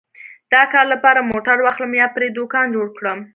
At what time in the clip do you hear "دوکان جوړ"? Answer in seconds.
2.37-2.87